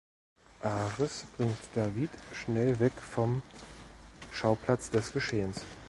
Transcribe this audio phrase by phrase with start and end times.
[0.63, 3.43] Ares bringt David schnell weg vom
[4.31, 5.63] Schauplatz des Geschehens.